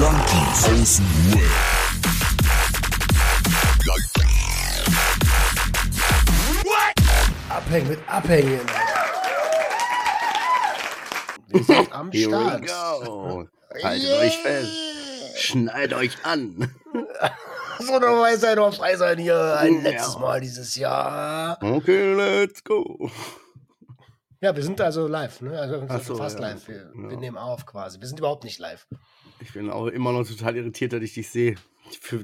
[0.00, 2.60] Junkies aus dem Web.
[7.48, 8.60] Abhängen mit Abhängen.
[11.48, 12.66] Wir sind am Here we Start.
[13.04, 13.46] go.
[13.82, 14.72] Haltet euch fest.
[15.36, 16.70] Schneidet euch an.
[17.82, 19.56] So eine Weisheit oder frei sein hier.
[19.58, 19.80] Ein Ja.
[19.90, 21.56] letztes Mal dieses Jahr.
[21.62, 23.10] Okay, let's go.
[24.42, 25.58] Ja, wir sind also live, ne?
[25.88, 26.48] Also so, fast ja.
[26.48, 26.68] live.
[26.68, 27.08] Wir, Ja.
[27.08, 27.98] wir nehmen auf quasi.
[27.98, 28.86] Wir sind überhaupt nicht live.
[29.40, 31.56] Ich bin auch immer noch total irritiert, dass ich dich sehe.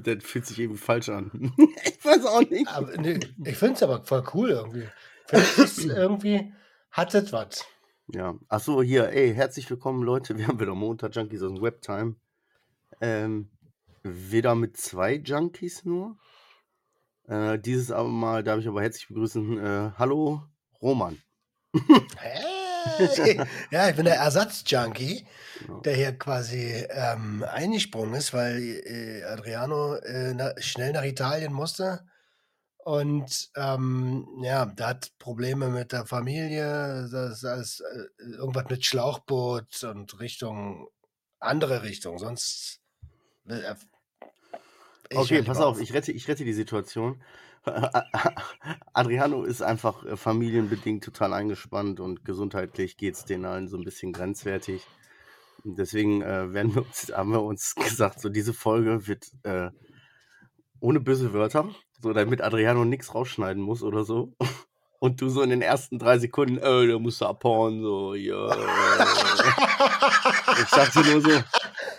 [0.03, 1.51] Das fühlt sich irgendwie falsch an.
[1.83, 2.67] ich weiß auch nicht.
[2.67, 4.87] Aber nee, ich finde es aber voll cool irgendwie.
[5.31, 6.53] Ist irgendwie,
[6.91, 7.65] hat es was.
[8.13, 8.35] Ja.
[8.47, 10.37] Achso, hier, ey, herzlich willkommen, Leute.
[10.37, 12.15] Wir haben wieder Montag Junkies aus dem Webtime.
[13.01, 13.49] Ähm,
[14.03, 16.17] wieder mit zwei Junkies nur.
[17.27, 19.57] Äh, dieses aber mal, darf ich aber herzlich begrüßen.
[19.57, 20.43] Äh, hallo,
[20.81, 21.21] Roman.
[22.15, 22.56] Hey.
[23.71, 25.25] ja, ich bin der Ersatzjunkie,
[25.59, 25.79] Genau.
[25.81, 32.05] der hier quasi ähm, eingesprungen ist, weil äh, Adriano äh, na, schnell nach Italien musste.
[32.77, 39.83] Und ähm, ja, der hat Probleme mit der Familie, das ist äh, irgendwas mit Schlauchboot
[39.83, 40.87] und Richtung,
[41.39, 42.79] andere Richtung, sonst.
[45.13, 47.21] Okay, hör pass auf, ich rette, ich rette die Situation.
[48.93, 53.83] Adriano ist einfach äh, familienbedingt total eingespannt und gesundheitlich geht es denen allen so ein
[53.83, 54.85] bisschen grenzwertig.
[55.63, 59.69] Deswegen äh, werden wir uns, haben wir uns gesagt, so diese Folge wird äh,
[60.79, 61.69] ohne böse Wörter,
[62.01, 64.33] so damit Adriano nichts rausschneiden muss oder so.
[64.99, 68.49] Und du so in den ersten drei Sekunden, äh, da musst du abhauen, so, ja.
[70.59, 71.43] ich dachte nur so,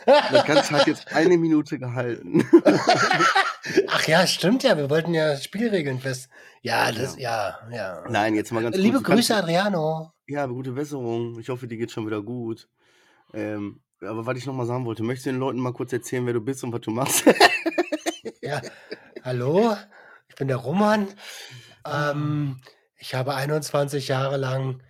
[0.05, 2.45] das Ganze hat jetzt eine Minute gehalten.
[4.09, 6.31] Ja, stimmt ja, wir wollten ja Spielregeln fest.
[6.63, 8.05] Ja, das, ja, ja.
[8.09, 8.83] Nein, jetzt mal ganz kurz.
[8.83, 10.13] Liebe du kannst- Grüße, Adriano.
[10.27, 11.39] Ja, gute Besserung.
[11.39, 12.69] Ich hoffe, dir geht schon wieder gut.
[13.35, 16.25] Ähm, aber was ich noch mal sagen wollte, möchtest du den Leuten mal kurz erzählen,
[16.27, 17.25] wer du bist und was du machst?
[18.41, 18.63] Ja,
[19.25, 19.77] hallo,
[20.29, 21.07] ich bin der Roman.
[21.85, 22.63] Ähm,
[22.97, 24.83] ich habe 21 Jahre lang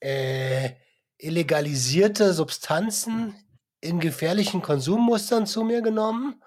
[0.00, 0.70] äh,
[1.18, 3.34] illegalisierte Substanzen
[3.80, 6.42] in gefährlichen Konsummustern zu mir genommen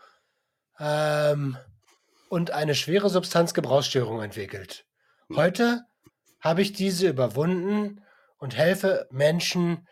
[0.79, 1.57] ähm,
[2.31, 4.85] und eine schwere Substanzgebrauchsstörung entwickelt.
[5.35, 5.83] Heute
[6.39, 8.05] habe ich diese überwunden
[8.37, 9.85] und helfe Menschen,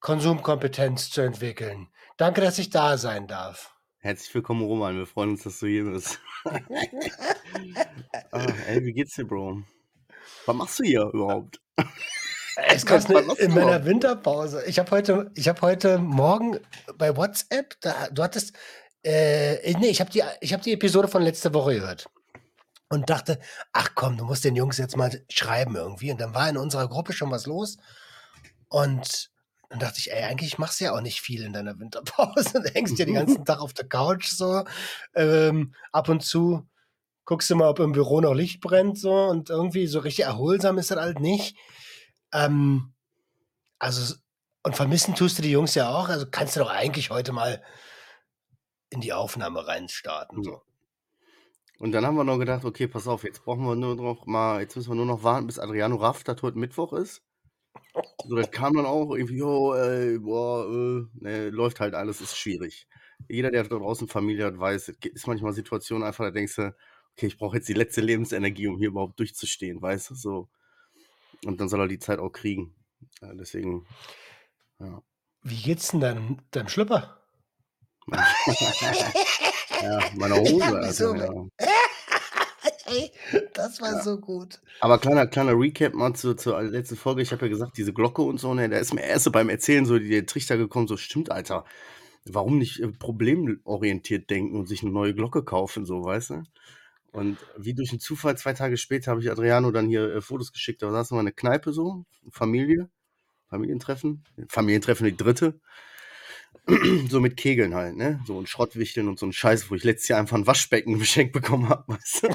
[0.00, 1.88] Konsumkompetenz zu entwickeln.
[2.18, 3.74] Danke, dass ich da sein darf.
[3.96, 4.98] Herzlich willkommen, Roman.
[4.98, 6.20] Wir freuen uns, dass du hier bist.
[8.30, 9.62] ah, ey, wie geht's dir, Bro?
[10.44, 11.62] Was machst du hier überhaupt?
[12.66, 13.86] Es machst in meiner überhaupt?
[13.86, 14.64] Winterpause.
[14.66, 16.60] Ich habe heute, ich habe heute Morgen
[16.98, 18.52] bei WhatsApp, da, du hattest,
[19.04, 22.08] äh, nee, ich habe die, habe die Episode von letzter Woche gehört
[22.88, 23.38] und dachte,
[23.72, 26.10] ach komm, du musst den Jungs jetzt mal schreiben irgendwie.
[26.10, 27.76] Und dann war in unserer Gruppe schon was los
[28.68, 29.30] und
[29.68, 32.62] dann dachte ich, ey, eigentlich machst du ja auch nicht viel in deiner Winterpause.
[32.62, 34.64] Du hängst ja den ganzen Tag auf der Couch so.
[35.14, 36.68] Ähm, ab und zu
[37.24, 40.78] guckst du mal, ob im Büro noch Licht brennt so und irgendwie so richtig erholsam
[40.78, 41.56] ist das halt nicht.
[42.32, 42.92] Ähm,
[43.78, 44.14] also,
[44.62, 46.08] und vermissen tust du die Jungs ja auch.
[46.08, 47.62] Also kannst du doch eigentlich heute mal
[48.94, 50.42] in die Aufnahme reinstarten.
[50.42, 50.62] So.
[51.78, 54.60] Und dann haben wir noch gedacht, okay, pass auf, jetzt brauchen wir nur noch mal,
[54.60, 57.22] jetzt müssen wir nur noch warten, bis Adriano rafft, dass heute Mittwoch ist.
[58.24, 62.36] So, das kam dann auch irgendwie, jo, ey, boah, äh, ne, läuft halt alles, ist
[62.36, 62.86] schwierig.
[63.28, 66.74] Jeder, der da draußen Familie hat, weiß, es ist manchmal Situationen einfach, da denkst du,
[67.12, 70.48] okay, ich brauche jetzt die letzte Lebensenergie, um hier überhaupt durchzustehen, weißt du, so.
[71.44, 72.74] Und dann soll er die Zeit auch kriegen.
[73.20, 73.86] Ja, deswegen,
[74.78, 75.02] ja.
[75.42, 77.23] Wie geht's denn deinem, deinem Schlüpper?
[79.82, 81.14] ja, meine Hose, Ja, Alter, wieso?
[81.14, 81.48] ja.
[82.86, 83.10] Ey,
[83.54, 84.02] das war Ja.
[84.02, 84.60] so gut.
[84.80, 87.22] Aber kleiner, kleiner Recap mal zu, zur letzten Folge.
[87.22, 89.48] Ich habe ja gesagt, diese Glocke und so, ne, da ist mir erst so beim
[89.48, 91.64] Erzählen so der Trichter gekommen, so stimmt, Alter.
[92.26, 96.42] Warum nicht äh, problemorientiert denken und sich eine neue Glocke kaufen, so, weißt du?
[97.12, 100.52] Und wie durch einen Zufall, zwei Tage später, habe ich Adriano dann hier äh, Fotos
[100.52, 100.82] geschickt.
[100.82, 102.88] Da saßen wir in einer Kneipe so, Familie,
[103.48, 105.58] Familientreffen, Familientreffen die dritte.
[107.10, 108.20] so mit Kegeln halt, ne?
[108.26, 111.32] So ein Schrottwichteln und so ein Scheiß, wo ich letztes Jahr einfach ein Waschbecken geschenkt
[111.32, 112.28] bekommen habe, weißt du?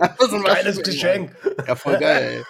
[0.00, 1.36] Einfach so ein Geiles Geschenk.
[1.66, 2.44] ja, voll geil, ey.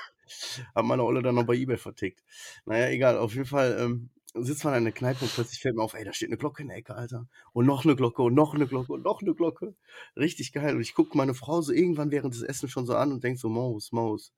[0.74, 2.22] Hat meine Olle dann noch bei Ebay vertickt.
[2.64, 5.82] Naja, egal, auf jeden Fall ähm, sitzt man in der Kneipe und plötzlich fällt mir
[5.82, 7.26] auf, ey, da steht eine Glocke in der Ecke, Alter.
[7.52, 9.74] Und noch eine Glocke und noch eine Glocke und noch eine Glocke.
[10.16, 10.74] Richtig geil.
[10.74, 13.38] Und ich gucke meine Frau so irgendwann während des Essens schon so an und denk
[13.38, 14.32] so, Maus, Maus.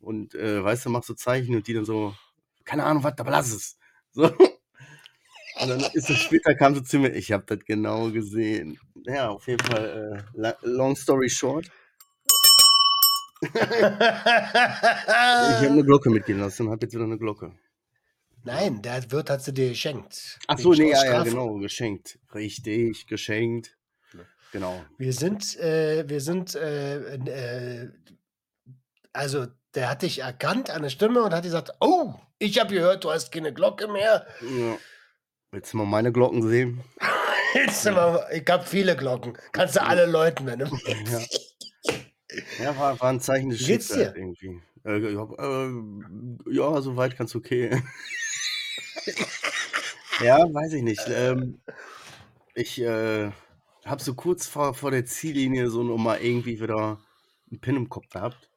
[0.00, 2.14] Und äh, weißt du, mach so Zeichen und die dann so,
[2.64, 3.78] keine Ahnung, was, aber lass es.
[4.12, 4.30] So.
[5.64, 8.78] Und dann ist es später, kam sie zu mir, ich habe das genau gesehen.
[9.06, 11.70] Ja, auf jeden Fall, äh, long story short.
[13.42, 17.52] Ich habe eine Glocke mitgehen lassen und habe jetzt wieder eine Glocke.
[18.44, 20.38] Nein, der Wirt hat sie dir geschenkt.
[20.46, 22.18] Ach so, nee, ja, ja, genau, geschenkt.
[22.34, 23.76] Richtig, geschenkt.
[24.52, 24.84] Genau.
[24.98, 27.90] Wir sind, äh, wir sind, äh, äh,
[29.12, 33.02] also der hat dich erkannt an der Stimme und hat gesagt, oh, ich habe gehört,
[33.02, 34.26] du hast keine Glocke mehr.
[34.42, 34.78] Ja.
[35.54, 36.80] Willst du mal meine Glocken sehen?
[37.54, 39.38] Jetzt sind wir, ich habe viele Glocken.
[39.52, 41.56] Kannst du alle läuten, wenn du willst.
[42.60, 44.60] Ja, war, war ein Zeichen des Schicksals irgendwie.
[44.84, 45.70] Äh, ja, äh,
[46.50, 47.80] ja, soweit ganz okay.
[50.20, 51.08] ja, weiß ich nicht.
[51.08, 51.60] Ähm,
[52.56, 53.30] ich äh,
[53.84, 56.98] habe so kurz vor, vor der Ziellinie so nochmal irgendwie wieder
[57.48, 58.50] einen Pin im Kopf gehabt.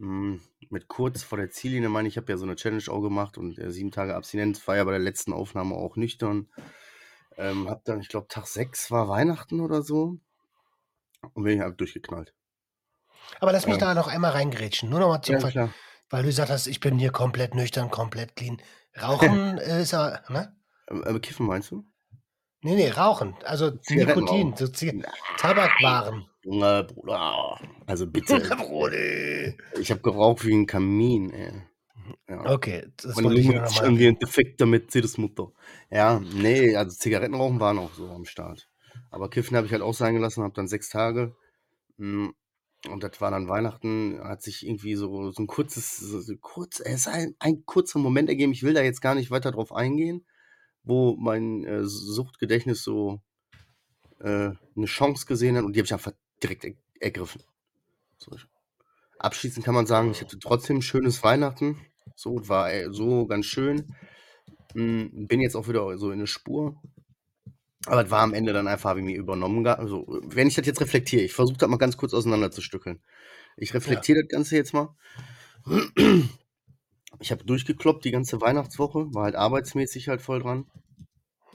[0.00, 0.36] Mm,
[0.70, 3.36] mit kurz vor der Ziellinie meine ich, ich habe ja so eine Challenge auch gemacht
[3.36, 6.48] und äh, sieben Tage Abstinenz war ja bei der letzten Aufnahme auch nüchtern.
[7.36, 10.18] Ähm, hab dann, ich glaube, Tag 6 war Weihnachten oder so.
[11.34, 12.34] Und bin ich halt durchgeknallt.
[13.40, 13.80] Aber lass mich Ja.
[13.80, 14.88] da noch einmal reingrätschen.
[14.88, 15.74] Nur noch mal zum Ja, klar.
[16.08, 18.60] weil du gesagt hast, ich bin hier komplett nüchtern, komplett clean.
[19.00, 20.56] Rauchen ist ja, ne?
[20.88, 21.84] Äh, äh, Kiffen meinst du?
[22.62, 23.34] Nee, nee, Rauchen.
[23.44, 25.02] Also Zigaretten Nikotin, so Zig
[25.36, 26.29] Tabakwaren.
[26.44, 27.58] Junge, Bruder.
[27.86, 28.38] Also bitte.
[28.56, 29.56] Brody.
[29.78, 31.52] ich habe geraucht wie ein Kamin, ey.
[32.28, 32.54] Ja.
[32.54, 35.52] Okay, das Meine wollte ich ist mal irgendwie ein defekter Mercedes-Mutter.
[35.90, 38.68] Ja, nee, also Zigaretten rauchen waren auch so am Start.
[39.10, 41.36] Aber Kiffen habe ich halt auch sein gelassen, habe dann sechs Tage.
[41.98, 42.28] mm,
[42.88, 46.80] Und das war dann Weihnachten, hat sich irgendwie so, so ein kurzes, so, so kurz,
[46.80, 48.52] es ist ein, ein kurzer Moment ergeben.
[48.52, 50.26] Ich will da jetzt gar nicht weiter drauf eingehen,
[50.82, 53.20] wo mein äh, Suchtgedächtnis so
[54.20, 57.42] äh, eine Chance gesehen hat und die habe ich einfach direkt er ergriffen.
[58.18, 58.36] So.
[59.18, 61.78] Abschließend kann man sagen, ich hatte trotzdem ein schönes Weihnachten.
[62.16, 63.94] So, war äh, so ganz schön.
[64.74, 66.80] Mm, Bin jetzt auch wieder so in der Spur.
[67.86, 69.66] Aber es war am Ende dann einfach, habe ich mir übernommen.
[69.66, 73.00] Also, wenn ich das jetzt reflektiere, ich versuche das mal ganz kurz auseinanderzustückeln.
[73.56, 74.94] Ich reflektiere das Ganze jetzt mal.
[77.20, 80.70] Ich habe durchgekloppt die ganze Weihnachtswoche, war halt arbeitsmäßig halt voll dran.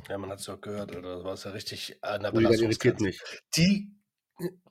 [0.09, 1.15] Ja, man hat es ja gehört, Alter.
[1.15, 3.21] Das war ja richtig an der das irritiert mich.
[3.55, 3.91] Die,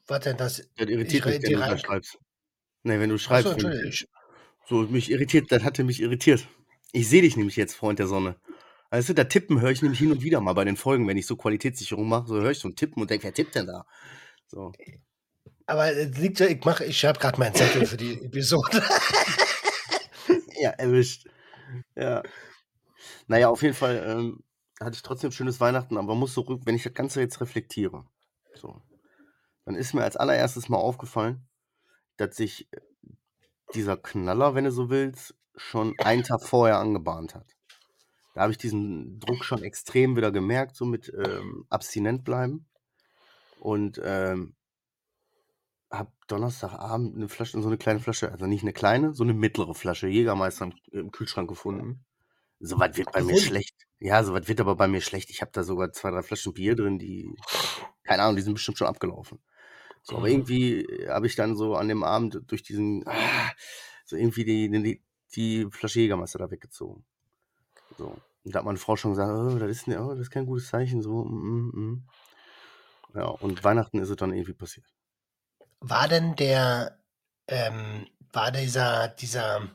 [0.06, 0.68] was denn das?
[0.76, 2.18] Das irritiert Ich mich, wenn du da schreibst.
[2.82, 3.46] Nee, wenn du Achso, schreibst.
[3.46, 3.88] wenn Entschuldigung.
[3.88, 4.08] ich,
[4.66, 6.46] so, mich irritiert, das hatte mich irritiert.
[6.92, 8.36] Ich sehe dich nämlich jetzt, Freund der Sonne.
[8.90, 11.16] Weißt du, da tippen höre ich nämlich hin und wieder mal bei den Folgen, wenn
[11.16, 13.66] ich so Qualitätssicherung mache, so höre ich so ein Tippen und denke, wer tippt denn
[13.66, 13.86] da?
[14.46, 14.72] So.
[15.66, 18.82] aber es liegt so, ich mache, ich schreibe gerade meinen Zettel für die Episode.
[20.56, 21.26] Ja, erwischt.
[21.96, 22.22] Ja.
[23.26, 24.44] Naja, auf jeden Fall ähm,
[24.80, 28.06] hatte ich trotzdem schönes Weihnachten, aber muss so wenn ich das Ganze jetzt reflektiere,
[28.54, 28.80] so,
[29.64, 31.46] dann ist mir als allererstes mal aufgefallen,
[32.16, 32.80] dass sich äh,
[33.74, 37.56] dieser Knaller, wenn du so willst, schon einen Tag vorher angebahnt hat.
[38.34, 42.66] Da habe ich diesen Druck schon extrem wieder gemerkt, so mit ähm, abstinent bleiben.
[43.60, 44.56] Und ähm,
[45.90, 49.74] habe Donnerstagabend eine Flasche, so eine kleine Flasche, also nicht eine kleine, so eine mittlere
[49.74, 52.04] Flasche Jägermeister im, im Kühlschrank gefunden.
[52.58, 53.86] So was wird bei mir schlecht.
[54.00, 55.30] Ja, so was wird aber bei mir schlecht.
[55.30, 57.30] Ich habe da sogar zwei, drei Flaschen Bier drin, die,
[58.02, 59.38] keine Ahnung, die sind bestimmt schon abgelaufen.
[60.04, 60.30] So, aber Mhm.
[60.30, 63.50] irgendwie äh, habe ich dann so an dem Abend durch diesen, ah,
[64.06, 65.02] so irgendwie die, die,
[65.34, 67.04] die Flasche Jägermeister da weggezogen.
[67.98, 68.22] So.
[68.44, 70.46] Und da hat meine Frau schon gesagt, oh, das, ist, ne- oh, das ist kein
[70.46, 71.02] gutes Zeichen.
[71.02, 72.08] So, mm, mm, mm.
[73.14, 74.86] Ja, und Weihnachten ist es dann irgendwie passiert.
[75.80, 76.98] War denn der,
[77.46, 79.70] ähm, war dieser, dieser,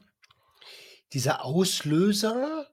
[1.14, 2.68] dieser Auslöser,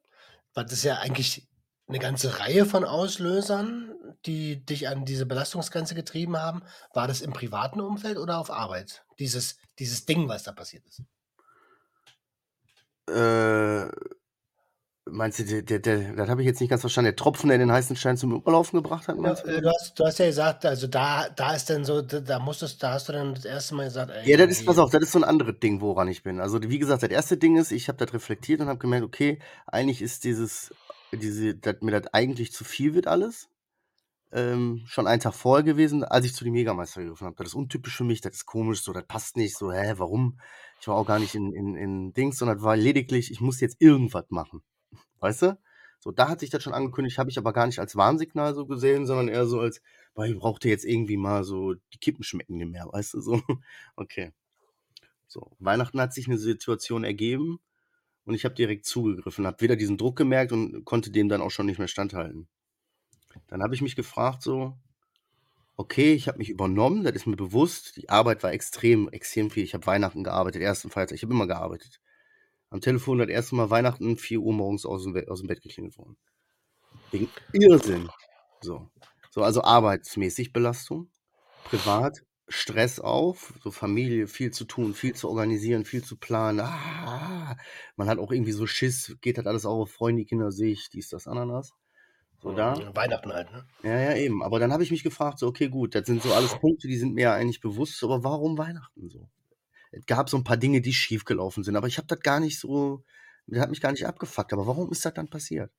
[0.55, 1.49] was ist ja eigentlich
[1.89, 3.93] eine ganze Reihe von Auslösern,
[4.27, 6.63] die dich an diese Belastungsgrenze getrieben haben,
[6.93, 9.05] war das im privaten Umfeld oder auf Arbeit?
[9.19, 11.03] Dieses, dieses Ding, was da passiert ist.
[13.09, 13.87] Äh,
[15.09, 17.07] meinst du, der, der, der, das habe ich jetzt nicht ganz verstanden.
[17.07, 19.63] Der Tropfen, der den heißen Stein zum Überlaufen gebracht hat, Ja, meinst äh, du?
[19.63, 22.93] du, hast, du hast ja gesagt, also da, da ist dann so, da, musstest, da
[22.95, 25.13] hast du dann das erste Mal gesagt, ey, Ja, das ist, pass auf, das ist
[25.13, 26.41] so ein anderes Ding, woran ich bin.
[26.41, 29.39] Also, wie gesagt, das erste Ding ist, ich habe das reflektiert und habe gemerkt, okay,
[29.67, 30.75] eigentlich ist dieses,
[31.13, 33.49] diese, dass mir das eigentlich zu viel wird alles.
[34.33, 37.37] Ähm, schon einen Tag vorher gewesen, als ich zu dem Jägermeister gegriffen habe.
[37.37, 40.41] Das ist untypisch für mich, das ist komisch, so, das passt nicht, so, hä, warum?
[40.81, 43.81] Ich war auch gar nicht in, in, in Dings, sondern war lediglich, ich muss jetzt
[43.81, 44.63] irgendwas machen.
[45.21, 45.59] Weißt du?
[46.01, 48.67] So, da hat sich das schon angekündigt, habe ich aber gar nicht als Warnsignal so
[48.67, 49.81] gesehen, sondern eher so als,
[50.15, 53.41] boah, ich brauchte jetzt irgendwie mal so, die Kippen schmecken nicht mehr, weißt du, so.
[53.97, 54.33] Okay.
[55.29, 57.61] So, Weihnachten hat sich eine Situation ergeben
[58.27, 61.51] und ich habe direkt zugegriffen, habe wieder diesen Druck gemerkt und konnte dem dann auch
[61.51, 62.49] schon nicht mehr standhalten.
[63.49, 64.77] Dann habe ich mich gefragt so,
[65.77, 69.65] okay, ich habe mich übernommen, das ist mir bewusst, die Arbeit war extrem, extrem viel.
[69.65, 72.01] Ich habe Weihnachten gearbeitet, ersten Feiertag, ich habe immer gearbeitet.
[72.71, 75.63] Am Telefon das erste Mal Weihnachten, 4 Uhr morgens aus dem, Be- aus dem Bett
[75.63, 76.17] geklingelt worden.
[77.11, 78.09] Wegen Irrsinn.
[78.61, 78.91] So.
[79.31, 81.11] So, also arbeitsmäßig Belastung,
[81.65, 86.61] privat Stress auf, so Familie, viel zu tun, viel zu organisieren, viel zu planen.
[86.61, 87.57] Ah,
[87.97, 91.09] man hat auch irgendwie so Schiss, geht halt alles auf, freuen die Kinder sich, dies,
[91.09, 91.73] das, Ananas.
[92.43, 92.75] So da.
[92.79, 93.67] Ja, Weihnachten halt, ne?
[93.83, 94.43] Ja, ja, eben.
[94.43, 96.99] Aber dann habe ich mich gefragt, so, okay, gut, das sind so alles Punkte, die
[96.99, 99.29] sind mir ja eigentlich bewusst, aber warum Weihnachten so?
[99.91, 102.61] Es gab so ein paar Dinge, die schiefgelaufen sind, aber ich habe das gar nicht
[102.61, 103.03] so,
[103.47, 104.53] das hat mich gar nicht abgefuckt.
[104.53, 105.73] Aber warum ist das dann passiert?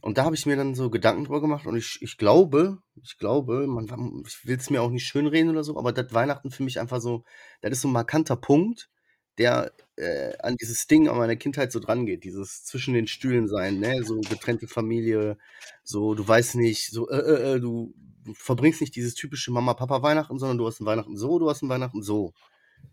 [0.00, 3.18] Und da habe ich mir dann so Gedanken drüber gemacht und ich, ich glaube, ich
[3.18, 6.62] glaube, man, ich will es mir auch nicht schönreden oder so, aber das Weihnachten für
[6.62, 7.24] mich einfach so,
[7.60, 8.88] das ist so ein markanter Punkt,
[9.36, 13.46] der äh, an dieses Ding an meiner Kindheit so dran geht, dieses zwischen den Stühlen
[13.46, 15.36] sein, ne, so getrennte Familie,
[15.84, 20.38] so du weißt nicht, so äh, äh, äh du, du verbringst nicht dieses typische Mama-Papa-Weihnachten,
[20.38, 22.32] sondern du hast ein Weihnachten so, du hast ein Weihnachten so.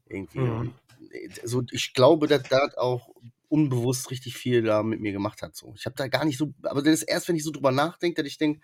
[0.06, 0.40] Irgendwie.
[0.40, 0.74] Mhm.
[1.12, 3.10] Äh, so, ich glaube, dass das auch
[3.50, 5.56] unbewusst richtig viel da mit mir gemacht hat.
[5.56, 5.74] So.
[5.76, 8.22] Ich habe da gar nicht so, aber das ist erst, wenn ich so drüber nachdenke,
[8.22, 8.62] dass ich denke,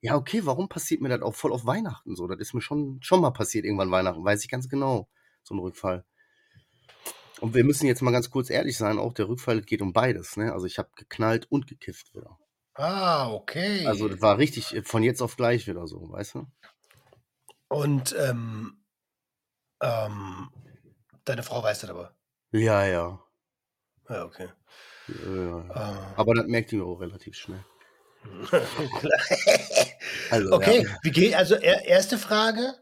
[0.00, 2.26] ja, okay, warum passiert mir das auch voll auf Weihnachten so?
[2.26, 5.08] Das ist mir schon, schon mal passiert irgendwann Weihnachten, weiß ich ganz genau,
[5.42, 6.04] so ein Rückfall.
[7.40, 10.36] Und wir müssen jetzt mal ganz kurz ehrlich sein, auch der Rückfall geht um beides.
[10.36, 10.52] Ne?
[10.52, 12.38] Also ich habe geknallt und gekifft wieder.
[12.74, 13.86] Ah, okay.
[13.86, 16.46] Also das war richtig äh, von jetzt auf gleich wieder so, weißt du?
[17.68, 18.82] Und ähm,
[19.80, 20.50] ähm,
[21.24, 22.14] deine Frau weiß das aber.
[22.52, 23.22] Ja, ja.
[24.10, 24.48] Ja, okay.
[25.08, 25.64] Ja.
[25.70, 26.14] Ah.
[26.16, 27.64] Aber das merkt ihr auch relativ schnell.
[30.30, 30.96] Also, okay, ja.
[31.02, 32.74] wie geht, also er, erste Frage,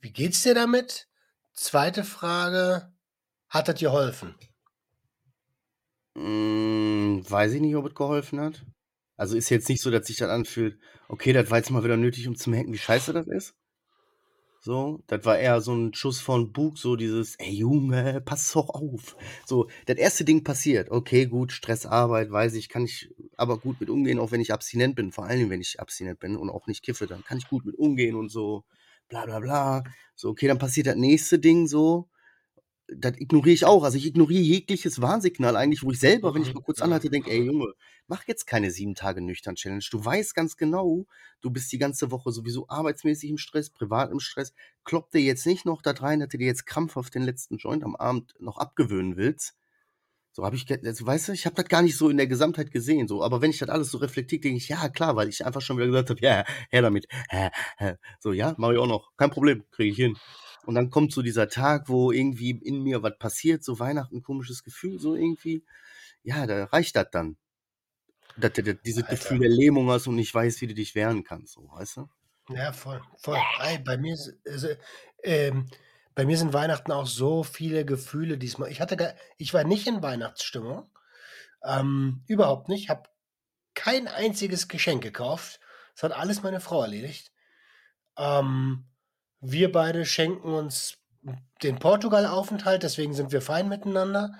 [0.00, 1.08] wie geht's dir damit?
[1.54, 2.92] Zweite Frage,
[3.48, 4.34] hat das dir geholfen?
[6.14, 8.64] Mm, weiß ich nicht, ob es geholfen hat.
[9.16, 11.96] Also ist jetzt nicht so, dass sich das anfühlt, okay, das war jetzt mal wieder
[11.96, 13.54] nötig, um zu merken, wie scheiße das ist.
[14.60, 18.68] So, das war eher so ein Schuss von Bug, so dieses, ey Junge, pass doch
[18.70, 19.16] auf.
[19.46, 23.88] So, das erste Ding passiert, okay, gut, Stressarbeit, weiß ich, kann ich aber gut mit
[23.88, 26.82] umgehen, auch wenn ich abstinent bin, vor allem wenn ich abstinent bin und auch nicht
[26.82, 28.64] kiffe, dann kann ich gut mit umgehen und so,
[29.08, 29.84] bla bla bla.
[30.16, 32.08] So, okay, dann passiert das nächste Ding so,
[32.94, 33.84] das ignoriere ich auch.
[33.84, 37.30] Also ich ignoriere jegliches Warnsignal eigentlich, wo ich selber, wenn ich mal kurz anhalte, denke,
[37.30, 37.74] ey Junge,
[38.06, 39.84] mach jetzt keine sieben Tage nüchtern Challenge.
[39.90, 41.06] Du weißt ganz genau,
[41.40, 44.54] du bist die ganze Woche sowieso arbeitsmäßig im Stress, privat im Stress.
[44.84, 47.84] Klopp dir jetzt nicht noch da rein, dass du dir jetzt krampfhaft den letzten Joint
[47.84, 49.54] am Abend noch abgewöhnen willst.
[50.38, 52.70] So habe ich, also, weißt du, ich habe das gar nicht so in der Gesamtheit
[52.70, 53.08] gesehen.
[53.08, 55.60] So, aber wenn ich das alles so reflektiere, denke ich, ja klar, weil ich einfach
[55.60, 57.08] schon wieder gesagt habe, ja, her damit.
[58.20, 59.10] So, ja, mache ich auch noch.
[59.16, 60.16] Kein Problem, kriege ich hin.
[60.64, 64.62] Und dann kommt so dieser Tag, wo irgendwie in mir was passiert, so Weihnachten, komisches
[64.62, 65.64] Gefühl, so irgendwie.
[66.22, 67.36] Ja, da reicht das dann.
[68.36, 69.16] Dass du dieses Alter.
[69.16, 72.08] Gefühl der Lähmung hast und nicht weißt, wie du dich wehren kannst, so, weißt du?
[72.50, 73.38] Ja, voll, voll.
[73.60, 74.68] Ey, bei mir ist, also,
[75.24, 75.66] ähm,
[76.18, 78.72] bei mir sind Weihnachten auch so viele Gefühle diesmal.
[78.72, 80.90] Ich hatte gar, ich war nicht in Weihnachtsstimmung.
[81.62, 82.88] Ähm, überhaupt nicht.
[82.88, 83.08] Habe
[83.74, 85.60] kein einziges Geschenk gekauft.
[85.94, 87.30] Das hat alles meine Frau erledigt.
[88.16, 88.88] Ähm,
[89.38, 90.98] wir beide schenken uns
[91.62, 94.32] den Portugal-Aufenthalt, deswegen sind wir fein miteinander.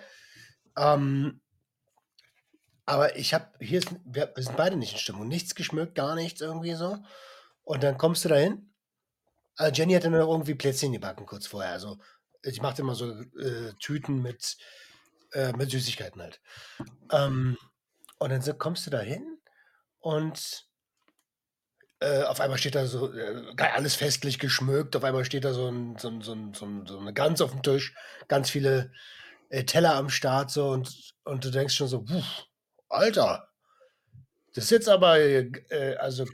[0.77, 1.41] Ähm,
[2.87, 5.29] aber ich habe, hier ist, wir, wir sind beide nicht in Stimmung.
[5.29, 6.99] Nichts geschmückt, gar nichts irgendwie so.
[7.63, 8.69] Und dann kommst du dahin.
[9.59, 11.73] Also Jenny hatte noch irgendwie Plätzchen gebacken kurz vorher.
[11.73, 11.99] Also
[12.43, 14.57] ich machte immer so äh, Tüten mit,
[15.33, 16.41] äh, mit Süßigkeiten halt.
[17.13, 17.59] Ähm,
[18.19, 19.39] und dann so, kommst du dahin
[19.99, 20.65] und
[22.01, 24.95] äh, auf einmal steht da so äh, alles festlich geschmückt.
[24.95, 27.51] Auf einmal steht da so, ein, so, ein, so, so, ein, so eine Gans auf
[27.51, 27.95] dem Tisch,
[28.29, 28.93] ganz viele
[29.49, 32.05] äh, Teller am Start so und, und du denkst schon so,
[32.89, 33.49] Alter,
[34.55, 36.25] das ist jetzt aber äh, also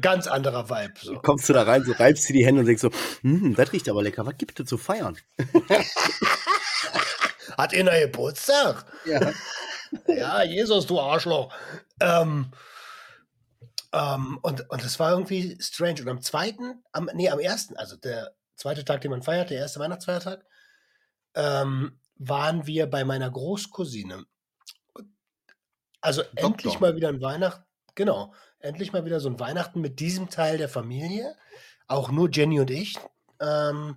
[0.00, 0.94] ganz anderer Vibe.
[1.00, 1.14] So.
[1.20, 2.90] Kommst du da rein, so reibst du die Hände und denkst so,
[3.22, 5.16] hm, das riecht aber lecker, was gibt es zu feiern?
[7.56, 8.84] Hat noch Geburtstag?
[9.04, 9.32] Ja.
[10.06, 11.54] Ja, Jesus, du Arschloch.
[12.00, 12.50] Ähm,
[13.92, 16.00] ähm, und, und das war irgendwie strange.
[16.00, 19.58] Und am zweiten, am, nee, am ersten, also der zweite Tag, den man feiert, der
[19.58, 20.44] erste Weihnachtsfeiertag,
[21.34, 24.24] ähm, waren wir bei meiner Großcousine.
[26.00, 27.64] Also endlich mal wieder ein Weihnachten,
[27.94, 31.36] genau, endlich mal wieder so ein Weihnachten mit diesem Teil der Familie.
[31.86, 32.96] Auch nur Jenny und ich.
[33.40, 33.96] Ähm,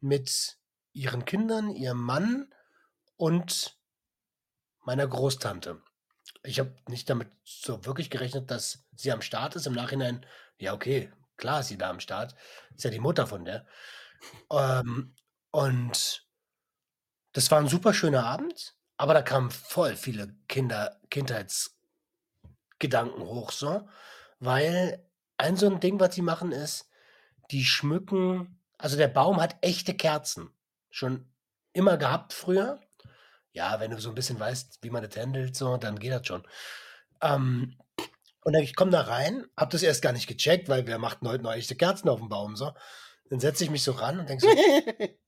[0.00, 0.58] mit
[0.92, 2.52] ihren Kindern, ihrem Mann
[3.16, 3.78] und
[4.84, 5.82] meiner Großtante.
[6.42, 9.66] Ich habe nicht damit so wirklich gerechnet, dass sie am Start ist.
[9.66, 10.24] Im Nachhinein,
[10.58, 12.34] ja, okay, klar ist sie da am Start.
[12.74, 13.66] Ist ja die Mutter von der.
[14.50, 15.14] Ähm,
[15.50, 16.26] und
[17.32, 21.00] das war ein super schöner Abend, aber da kamen voll viele Kinder,
[22.78, 23.88] Kindheitsgedanken hoch, so.
[24.38, 25.04] Weil
[25.38, 26.88] ein so ein Ding, was sie machen, ist,
[27.50, 30.50] die schmücken, also der Baum hat echte Kerzen.
[30.90, 31.30] Schon
[31.72, 32.80] immer gehabt früher.
[33.52, 36.26] Ja, wenn du so ein bisschen weißt, wie man das handelt, so, dann geht das
[36.26, 36.46] schon.
[37.22, 37.76] Ähm,
[38.44, 41.28] und dann, ich komme da rein, hab das erst gar nicht gecheckt, weil wir machten
[41.28, 42.72] heute noch echte Kerzen auf dem Baum, so.
[43.30, 44.50] dann setze ich mich so ran und denke so,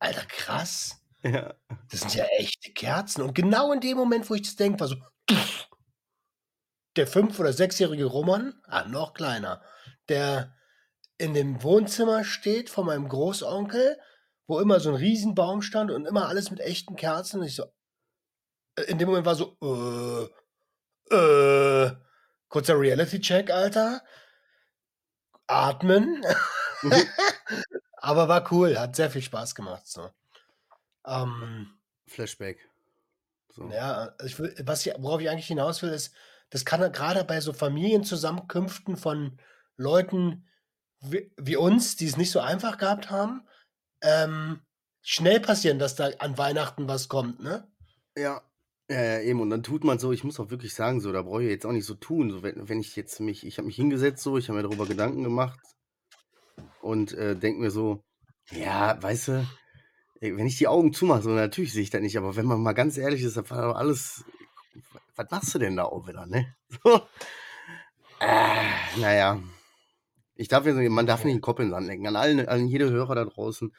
[0.00, 1.00] Alter, krass.
[1.22, 1.54] Ja.
[1.90, 3.22] Das sind ja echte Kerzen.
[3.22, 4.96] Und genau in dem Moment, wo ich das denke, war so,
[6.96, 9.62] der fünf- oder sechsjährige Roman, ah, noch kleiner,
[10.08, 10.54] der
[11.18, 13.98] in dem Wohnzimmer steht von meinem Großonkel,
[14.46, 17.40] wo immer so ein Riesenbaum stand und immer alles mit echten Kerzen.
[17.40, 17.64] Und ich so,
[18.76, 19.56] äh, in dem Moment war so,
[21.10, 21.92] äh, äh,
[22.48, 24.02] kurzer Reality-Check, Alter.
[25.46, 26.24] Atmen.
[26.82, 26.92] Mhm.
[27.96, 29.86] Aber war cool, hat sehr viel Spaß gemacht.
[29.86, 30.10] So.
[31.06, 32.68] Ähm, Flashback.
[33.48, 33.70] So.
[33.70, 36.14] ja, ich will, was ich, worauf ich eigentlich hinaus will, ist,
[36.54, 39.40] das kann gerade bei so Familienzusammenkünften von
[39.76, 40.46] Leuten
[41.00, 43.42] wie, wie uns, die es nicht so einfach gehabt haben,
[44.00, 44.60] ähm,
[45.02, 47.66] schnell passieren, dass da an Weihnachten was kommt, ne?
[48.16, 48.40] Ja.
[48.88, 49.40] Ja, ja, eben.
[49.40, 51.66] Und dann tut man so, ich muss auch wirklich sagen, so, da brauche ich jetzt
[51.66, 52.30] auch nicht so tun.
[52.30, 54.86] So, wenn, wenn ich jetzt mich, ich habe mich hingesetzt, so, ich habe mir darüber
[54.86, 55.58] Gedanken gemacht
[56.82, 58.04] und äh, denke mir so,
[58.52, 59.46] ja, weißt du,
[60.20, 62.74] wenn ich die Augen zumache, so, natürlich sehe ich das nicht, aber wenn man mal
[62.74, 64.24] ganz ehrlich ist, dann war doch alles,
[65.16, 66.54] was machst du denn da auch wieder, ne?
[66.82, 67.00] So.
[68.20, 69.42] Äh, naja.
[70.36, 72.06] Ich darf jetzt, man darf nicht den Kopf in den Sand lenken.
[72.06, 73.72] An allen, an jede Hörer da draußen.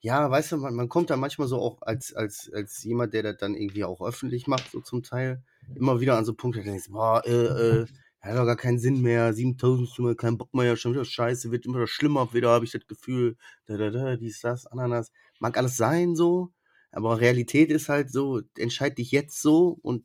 [0.00, 3.22] Ja, weißt du, man, man kommt da manchmal so auch als, als, als jemand, der
[3.22, 5.42] das dann irgendwie auch öffentlich macht, so zum Teil,
[5.74, 7.86] immer wieder an so Punkte, da denkst boah, äh, äh,
[8.20, 11.66] hat doch gar keinen Sinn mehr, 7000 Stimme, kein Bock mehr, schon wieder scheiße, wird
[11.66, 15.12] immer schlimmer, wieder habe ich das Gefühl, da, da, da, dies, das, Ananas.
[15.40, 16.52] Mag alles sein so,
[16.92, 20.04] aber Realität ist halt so, entscheid dich jetzt so und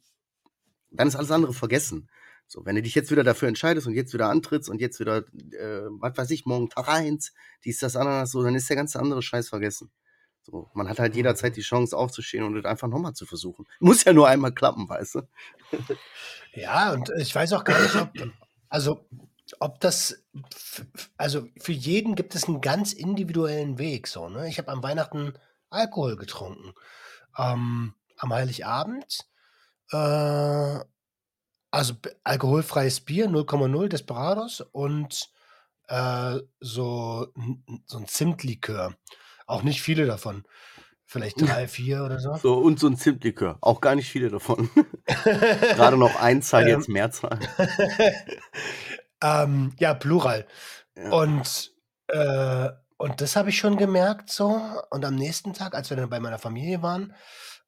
[0.91, 2.10] dann ist alles andere vergessen.
[2.48, 5.19] So, wenn du dich jetzt wieder dafür entscheidest und jetzt wieder antrittst und jetzt wieder,
[5.19, 7.33] äh, was weiß ich, morgen Tag eins,
[7.63, 9.89] dies, das, Ananas, so, dann ist der ganze andere Scheiß vergessen.
[10.41, 13.67] So, man hat halt jederzeit die Chance aufzustehen und das einfach nochmal zu versuchen.
[13.79, 15.21] Muss ja nur einmal klappen, weißt du?
[16.53, 18.12] Ja, und ich weiß auch gar nicht, ob,
[18.67, 19.05] also,
[19.60, 20.25] ob das,
[21.15, 24.50] also für jeden gibt es einen ganz individuellen Weg, so, ne?
[24.50, 25.33] Ich habe am Weihnachten
[25.69, 26.74] Alkohol getrunken.
[27.38, 29.25] Ähm, am Heiligabend,
[29.91, 30.80] äh,
[31.71, 35.30] also alkoholfreies Bier, 0,0 Desperados und
[35.88, 38.95] äh, so, n- so ein Zimtlikör.
[39.47, 40.43] Auch nicht viele davon.
[41.06, 42.36] Vielleicht drei, vier oder so.
[42.36, 43.58] So, und so ein Zimtlikör.
[43.60, 44.69] Auch gar nicht viele davon.
[45.25, 46.69] Gerade noch Einzahl, Ähm.
[46.69, 47.38] jetzt Mehrzahl.
[49.23, 50.47] ähm, ja, Plural.
[50.95, 51.12] Ja.
[51.12, 51.71] Und,
[52.08, 54.62] äh, und das habe ich schon gemerkt so.
[54.89, 57.13] Und am nächsten Tag, als wir dann bei meiner Familie waren,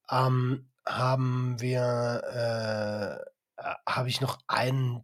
[0.10, 3.24] ähm, haben wir,
[3.58, 5.04] äh, äh, habe ich noch einen,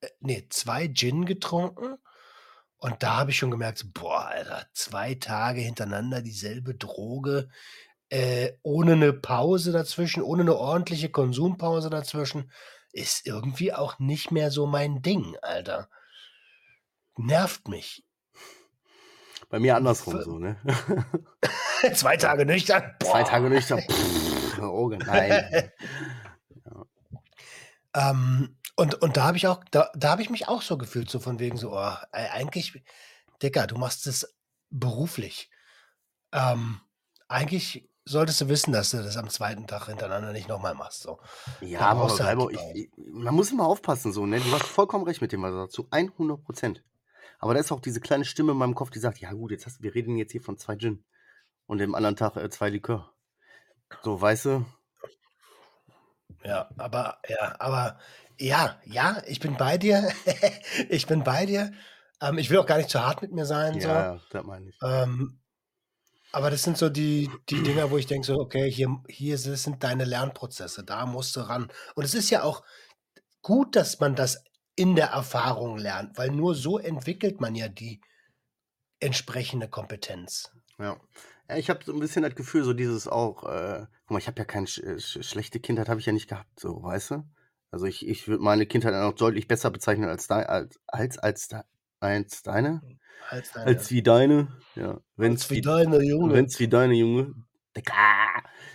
[0.00, 1.98] äh, nee, zwei Gin getrunken.
[2.78, 7.48] Und da habe ich schon gemerkt, boah, Alter, zwei Tage hintereinander dieselbe Droge,
[8.10, 12.52] äh, ohne eine Pause dazwischen, ohne eine ordentliche Konsumpause dazwischen,
[12.92, 15.88] ist irgendwie auch nicht mehr so mein Ding, Alter.
[17.16, 18.05] Nervt mich.
[19.48, 20.56] Bei mir andersrum so, ne?
[21.94, 22.94] Zwei Tage nüchtern.
[23.00, 23.28] Zwei Boah.
[23.28, 23.80] Tage nüchtern.
[23.88, 25.70] Pff, oh, nein.
[27.96, 31.08] Ähm, und, und da habe ich auch, da, da habe ich mich auch so gefühlt,
[31.08, 32.82] so von wegen so, oh, eigentlich,
[33.42, 34.36] Digga, du machst es
[34.68, 35.50] beruflich.
[36.30, 36.82] Ähm,
[37.26, 41.02] eigentlich solltest du wissen, dass du das am zweiten Tag hintereinander nicht nochmal machst.
[41.02, 41.18] So.
[41.60, 44.40] Ja, aber du halt ich, ich, man muss immer aufpassen, so, ne?
[44.40, 46.84] Du hast vollkommen recht mit dem, was du sagst, zu 100 Prozent.
[47.38, 49.66] Aber da ist auch diese kleine Stimme in meinem Kopf, die sagt, ja gut, jetzt
[49.66, 51.04] hast, wir reden jetzt hier von zwei Gin
[51.66, 53.12] und dem anderen Tag äh, zwei Likör.
[54.02, 54.66] So, weißt du?
[56.44, 57.98] Ja, aber, ja, aber,
[58.38, 60.08] ja, ja, ich bin bei dir.
[60.88, 61.72] ich bin bei dir.
[62.20, 63.80] Ähm, ich will auch gar nicht zu hart mit mir sein.
[63.80, 63.88] So.
[63.88, 64.78] Ja, ja, das meine ich.
[64.82, 65.40] Ähm,
[66.32, 69.82] aber das sind so die, die Dinger, wo ich denke, so, okay, hier, hier sind
[69.82, 71.68] deine Lernprozesse, da musst du ran.
[71.94, 72.62] Und es ist ja auch
[73.42, 74.44] gut, dass man das
[74.76, 78.00] in der Erfahrung lernt, weil nur so entwickelt man ja die
[79.00, 80.52] entsprechende Kompetenz.
[80.78, 81.00] Ja.
[81.48, 84.26] ja ich habe so ein bisschen das Gefühl, so dieses auch, äh, guck mal, ich
[84.26, 87.24] habe ja keine sch sch schlechte Kindheit, habe ich ja nicht gehabt, so, weißt du?
[87.70, 91.54] Also ich, ich würde meine Kindheit auch deutlich besser bezeichnen als, dei als, als, als,
[92.00, 92.82] als deine.
[93.28, 95.00] Als deine, Als wie deine, ja.
[95.16, 96.34] Wenn's als wie deine Junge.
[96.34, 97.34] Wenn's wie deine Junge.
[97.76, 97.94] Digga.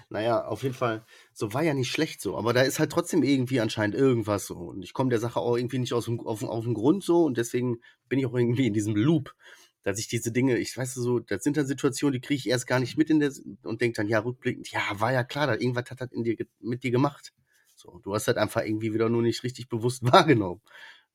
[0.10, 1.06] Naja, auf jeden Fall,
[1.42, 4.56] so war ja nicht schlecht so, aber da ist halt trotzdem irgendwie anscheinend irgendwas so.
[4.58, 7.26] Und ich komme der Sache auch irgendwie nicht aus dem, auf, auf den Grund so
[7.26, 9.34] und deswegen bin ich auch irgendwie in diesem Loop,
[9.82, 12.68] dass ich diese Dinge, ich weiß so, das sind dann Situationen, die kriege ich erst
[12.68, 13.32] gar nicht mit in der
[13.64, 16.38] und denke dann, ja, rückblickend, ja, war ja klar, da irgendwas hat das in dir,
[16.60, 17.34] mit dir gemacht.
[17.76, 20.62] So, du hast halt einfach irgendwie wieder nur nicht richtig bewusst wahrgenommen.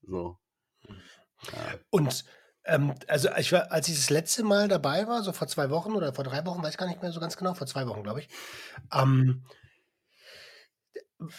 [0.02, 0.38] So.
[0.82, 1.78] Ja.
[1.90, 2.24] Und
[2.64, 5.92] ähm, also ich war, als ich das letzte Mal dabei war, so vor zwei Wochen
[5.92, 8.18] oder vor drei Wochen, weiß gar nicht mehr so ganz genau, vor zwei Wochen, glaube
[8.18, 8.28] ich,
[8.92, 9.44] ähm,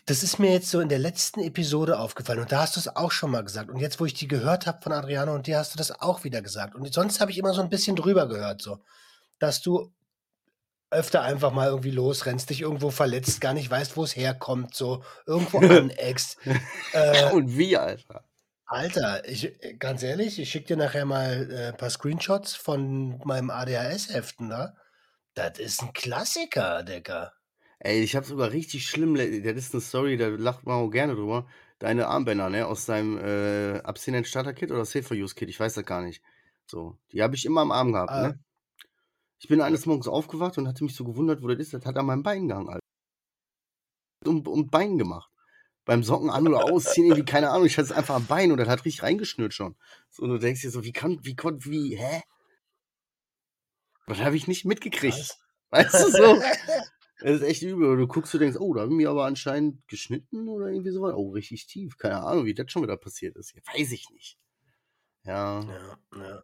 [0.05, 2.95] das ist mir jetzt so in der letzten Episode aufgefallen und da hast du es
[2.95, 3.69] auch schon mal gesagt.
[3.69, 6.23] Und jetzt, wo ich die gehört habe von Adriano und dir, hast du das auch
[6.23, 6.75] wieder gesagt.
[6.75, 8.79] Und sonst habe ich immer so ein bisschen drüber gehört, so,
[9.39, 9.93] dass du
[10.89, 15.03] öfter einfach mal irgendwie losrennst, dich irgendwo verletzt, gar nicht weißt, wo es herkommt, so
[15.25, 16.37] irgendwo aneckst.
[16.93, 18.23] äh, Und wie, Alter?
[18.65, 23.49] Alter, ich, ganz ehrlich, ich schicke dir nachher mal äh, ein paar Screenshots von meinem
[23.49, 24.75] ADHS-Heften da.
[25.35, 27.36] Das ist ein Klassiker, Digga.
[27.79, 30.89] Ey, ich habe sogar richtig schlimm, le- das ist eine Story, da lacht man auch
[30.89, 31.47] gerne drüber.
[31.79, 35.59] Deine Armbänder, ne, aus deinem äh, Abstinent Starter Kit oder Safe for Use Kit, ich
[35.59, 36.23] weiß das gar nicht.
[36.65, 38.21] So, die habe ich immer am Arm gehabt, Ah.
[38.29, 38.39] ne?
[39.39, 41.73] Ich bin eines Morgens aufgewacht und hatte mich so gewundert, wo das ist.
[41.73, 42.79] Das hat an meinem Bein gehangen, Alter.
[44.25, 45.29] Und, und Bein gemacht.
[45.85, 48.57] Beim Socken an- oder ausziehen, irgendwie, keine Ahnung, ich hatte es einfach am Bein und
[48.57, 49.75] das hat richtig reingeschnürt schon.
[50.09, 52.23] So, und du denkst dir so, wie kann, wie konnte, wie, hä?
[54.07, 55.15] Das habe ich nicht mitgekriegt.
[55.15, 55.39] Krass.
[55.69, 56.41] Weißt du so?
[57.19, 57.97] Das ist echt übel.
[57.97, 61.13] Du guckst, du denkst, oh, da haben wir aber anscheinend geschnitten oder irgendwie sowas.
[61.15, 61.97] Oh, richtig tief.
[61.97, 63.55] Keine Ahnung, wie das schon wieder passiert ist.
[63.55, 64.37] Ja, weiß ich nicht.
[65.23, 65.61] Ja.
[65.61, 66.43] Ja, ja.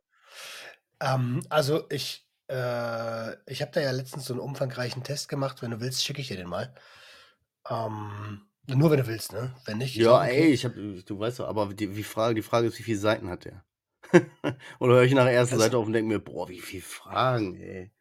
[1.15, 5.61] Ähm, also ich, äh, ich habe da ja letztens so einen umfangreichen Test gemacht.
[5.61, 6.73] Wenn du willst, schicke ich dir den mal.
[7.69, 9.55] Ähm, nur wenn du willst, ne?
[9.65, 10.41] Wenn nicht, Ja, okay.
[10.41, 12.97] ey, ich hab, du weißt doch, aber die, die, Frage, die Frage ist, wie viele
[12.97, 13.63] Seiten hat der?
[14.79, 16.81] oder höre ich nach der ersten Also- Seite auf und denke mir, boah, wie viele
[16.83, 17.91] Fragen, ey.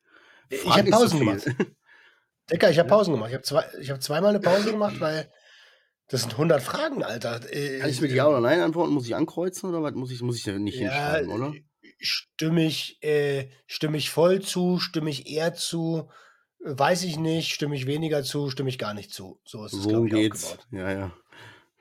[0.49, 1.45] Ich Frag hab nicht so gemacht.
[2.53, 3.31] Dicker, ich habe Pausen gemacht.
[3.31, 5.31] Ich habe zwei, ich hab zweimal eine Pause gemacht, weil
[6.09, 7.41] das sind 100 Fragen, Alter.
[7.51, 8.93] Äh, Kann ich mit Ja oder Nein antworten?
[8.93, 9.95] Muss ich ankreuzen oder was?
[9.95, 11.55] Muss ich, muss ich da nicht ja, hinschreiben, oder?
[11.99, 16.11] Stimme ich, äh, stimme ich voll zu, stimme ich eher zu,
[16.65, 19.41] äh, weiß ich nicht, stimme ich weniger zu, stimme ich gar nicht zu.
[19.45, 20.45] So ist es, glaube ich, geht's?
[20.45, 20.67] aufgebaut.
[20.73, 21.13] Ja, ja.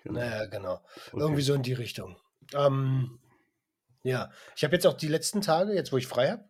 [0.03, 0.19] Genau.
[0.19, 0.73] Naja, genau.
[1.11, 1.19] Okay.
[1.19, 2.15] Irgendwie so in die Richtung.
[2.53, 3.19] Ähm,
[4.03, 6.45] ja, ich habe jetzt auch die letzten Tage, jetzt wo ich frei habe,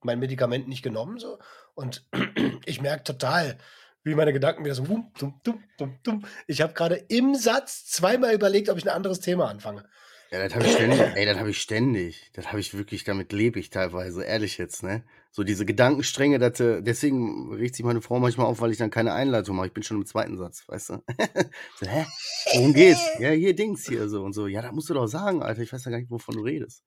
[0.00, 1.38] mein Medikament nicht genommen so
[1.78, 2.04] und
[2.66, 3.56] ich merke total,
[4.02, 6.24] wie meine Gedanken wieder so dum, dum, dum, dum, dum.
[6.48, 9.88] Ich habe gerade im Satz zweimal überlegt, ob ich ein anderes Thema anfange.
[10.30, 11.00] Ja, das habe ich ständig.
[11.00, 12.30] Ey, das habe ich ständig.
[12.34, 15.04] Das habe ich wirklich, damit lebe ich teilweise, ehrlich jetzt, ne?
[15.30, 18.90] So diese Gedankenstränge, dass, äh, deswegen regt sich meine Frau manchmal auf, weil ich dann
[18.90, 19.68] keine Einleitung mache.
[19.68, 21.02] Ich bin schon im zweiten Satz, weißt du?
[21.80, 22.06] so, hä?
[22.54, 23.00] Worum geht's?
[23.20, 24.48] Ja, hier Dings hier so und so.
[24.48, 25.62] Ja, da musst du doch sagen, Alter.
[25.62, 26.82] Ich weiß ja gar nicht, wovon du redest.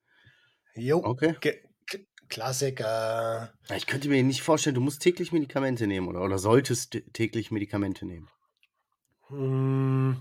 [0.75, 1.35] Jo, Okay.
[1.39, 1.61] Ge
[2.31, 3.53] Klassiker.
[3.75, 7.51] Ich könnte mir nicht vorstellen, du musst täglich Medikamente nehmen oder, oder solltest tä- täglich
[7.51, 8.27] Medikamente nehmen.
[9.27, 10.17] Hm,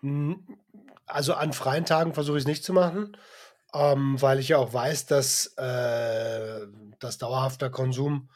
[0.00, 0.46] hm,
[1.06, 3.16] Also an freien Tagen versuche ich es nicht zu machen,
[3.74, 6.66] ähm, weil ich ja auch weiß, dass, äh,
[7.00, 8.30] dass dauerhafter Konsum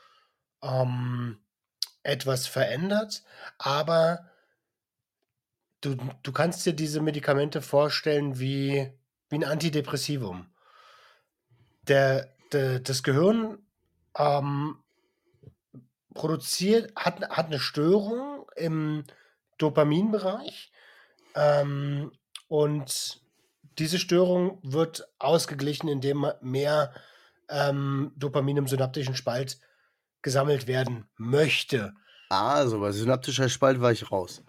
[0.63, 1.39] ähm,
[2.03, 3.23] etwas verändert.
[3.59, 4.31] Aber
[5.81, 8.93] du, du kannst dir diese Medikamente vorstellen wie,
[9.29, 10.47] wie ein Antidepressivum.
[11.87, 13.59] Der, das Gehirn
[14.17, 14.79] ähm,
[16.15, 19.05] produziert, hat, hat eine Störung im
[19.59, 20.73] Dopaminbereich.
[21.35, 22.13] Ähm,
[22.49, 23.21] und
[23.79, 26.93] diese Störung wird ausgeglichen, indem mehr
[27.49, 29.61] ähm, Dopamin im synaptischen Spalt
[30.23, 31.95] gesammelt werden möchte.
[32.31, 34.43] Ah, so bei synaptischer Spalt war ich raus.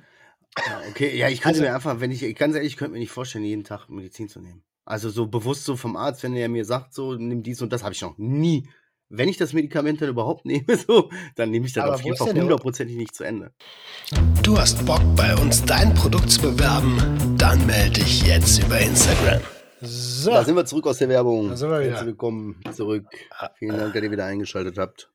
[0.57, 2.99] Ja, okay, ja, ich könnte Also- mir einfach, wenn ich, ganz ehrlich, ich könnte mir
[2.99, 4.63] nicht vorstellen, jeden Tag Medizin zu nehmen.
[4.89, 7.83] Also so bewusst so vom Arzt, wenn er mir sagt, so, nimm dies und das,
[7.83, 8.67] habe ich noch nie.
[9.07, 12.17] Wenn ich das Medikament dann überhaupt nehme, so, dann nehme ich das Aber auf jeden
[12.17, 13.53] Fall hundertprozentig nicht zu Ende.
[14.41, 17.35] Du hast Bock, bei uns dein Produkt zu bewerben?
[17.37, 19.41] Dann melde dich jetzt über Instagram.
[19.79, 20.31] So.
[20.31, 21.49] Da sind wir zurück aus der Werbung.
[21.49, 21.91] Da sind wir wieder.
[21.91, 23.05] Herzlich willkommen zurück.
[23.59, 25.11] Vielen Dank, dass ihr wieder eingeschaltet habt.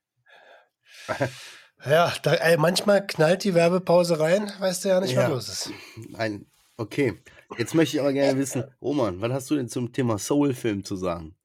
[1.85, 5.23] Ja, da, ey, manchmal knallt die Werbepause rein, weißt du ja nicht, Ja.
[5.25, 5.71] was los ist.
[6.15, 7.21] Ein, okay,
[7.59, 10.97] jetzt möchte ich aber gerne wissen, Roman, was hast du denn zum Thema Soul-Film zu
[10.97, 11.37] sagen?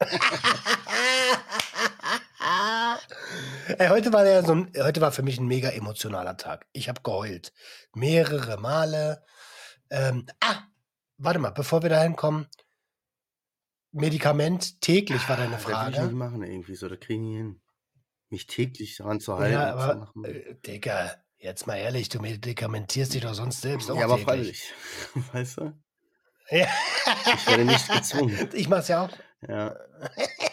[3.78, 6.66] Ey, heute war ja so ein, heute war für mich ein mega emotionaler Tag.
[6.72, 7.52] Ich habe geheult.
[7.94, 9.24] Mehrere Male.
[9.90, 10.62] Ähm, ah,
[11.18, 12.46] warte mal, bevor wir dahin kommen.
[13.92, 16.14] Medikament täglich war deine Ah, Das will ich nicht Frage.
[16.14, 17.60] machen irgendwie so, das kriege ich nicht hin.
[18.28, 19.52] Mich täglich daran zu halten.
[19.54, 20.24] Ja, und zu aber, machen.
[20.24, 21.14] äh, Digga,
[21.46, 24.72] jetzt mal ehrlich, du medikamentierst dich doch sonst selbst auch ja, aber freiwillig.
[25.32, 25.72] Weißt du?
[26.50, 26.68] Ja.
[27.34, 28.48] Ich werde nicht gezwungen.
[28.52, 29.10] Ich mach's ja auch.
[29.48, 29.76] Ja,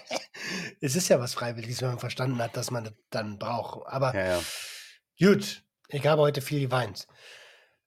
[0.81, 3.87] Es ist ja was Freiwilliges, wenn man verstanden hat, dass man das dann braucht.
[3.87, 5.31] Aber ja, ja.
[5.31, 7.07] gut, ich habe heute viel geweint.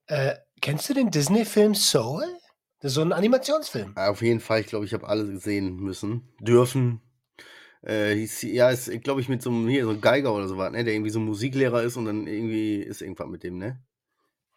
[0.07, 2.25] Äh, kennst du den Disney-Film Soul?
[2.81, 3.97] Das ist so ein Animationsfilm.
[3.97, 6.35] Auf jeden Fall, ich glaube, ich habe alle sehen müssen.
[6.41, 7.03] Dürfen.
[7.87, 10.59] Äh, hieß, ja, ist, glaube ich, mit so einem, hier, so einem Geiger oder so
[10.59, 10.83] was, ne?
[10.83, 13.81] Der irgendwie so ein Musiklehrer ist und dann irgendwie ist irgendwas mit dem, ne?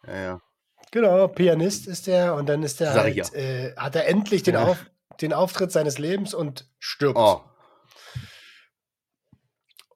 [0.06, 0.42] Ja, ja.
[0.90, 4.54] Genau, Pianist ist der und dann ist der Sag halt, äh, hat er endlich den,
[4.54, 4.64] Ja.
[4.64, 4.90] Auf,
[5.20, 7.18] den Auftritt seines Lebens und stirbt.
[7.18, 7.42] Oh,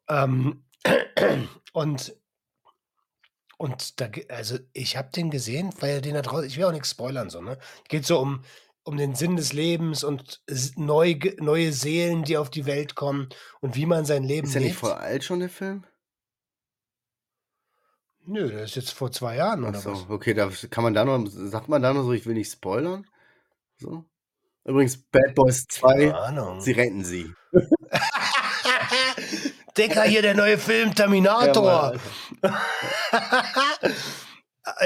[0.09, 0.65] Ähm,
[1.73, 2.15] und
[3.57, 6.91] Und da, also ich habe den gesehen, weil den da draußen, ich will auch nichts
[6.91, 7.59] spoilern, so, ne?
[7.89, 8.45] Geht so um,
[8.85, 10.43] um den Sinn des Lebens und
[10.77, 13.29] neu, neue Seelen, die auf die Welt kommen
[13.61, 15.85] und wie man sein Leben Ist ja nicht voll alt schon, der Film?
[18.27, 20.09] Nö, das ist jetzt vor zwei Jahren Ach oder so, was?
[20.11, 23.07] okay, da kann man da noch, sagt man da noch so, ich will nicht spoilern?
[23.77, 24.05] So.
[24.65, 26.61] Übrigens, Bad Boys 2, Keine Ahnung.
[26.61, 27.33] sie retten sie.
[29.77, 31.99] Dicker, hier der neue Film Ja, Terminator.
[32.41, 32.55] Mann,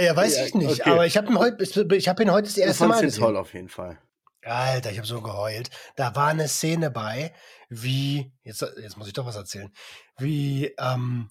[0.00, 0.80] Ja, weiß Ja, ich nicht.
[0.80, 0.90] okay.
[0.90, 1.62] Aber ich habe ihn heute,
[1.96, 3.22] ich habe ihn heute das erste Mal gesehen.
[3.22, 3.98] toll auf jeden Fall.
[4.44, 5.70] Alter, ich habe so geheult.
[5.96, 7.34] Da war eine Szene bei,
[7.68, 9.72] wie, jetzt, jetzt muss ich doch was erzählen,
[10.16, 11.30] wie ähm,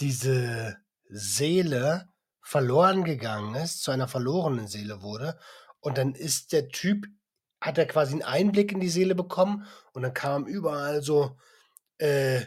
[0.00, 0.76] diese
[1.08, 2.08] Seele
[2.42, 5.38] verloren gegangen ist, zu einer verlorenen Seele wurde.
[5.80, 7.06] Und dann ist der Typ,
[7.60, 11.36] hat er quasi einen Einblick in die Seele bekommen und dann kamen überall so
[11.98, 12.42] äh,